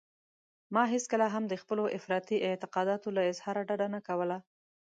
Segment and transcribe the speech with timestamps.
[0.73, 4.37] ما هېڅکله هم د خپلو افراطي اعتقاداتو له اظهاره ډډه نه کوله.